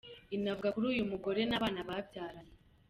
Inavuga 0.35 0.73
kuri 0.73 0.85
uyu 0.93 1.09
mugore 1.11 1.41
n’abana 1.45 1.79
babyaranye. 1.87 2.55